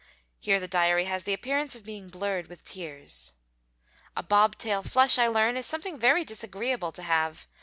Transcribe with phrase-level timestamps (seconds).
[0.39, 3.33] [Here the diary has the appearance of being blurred with tears.]
[4.17, 7.45] A bob tail flush, I learn, is something very disagreeable to have.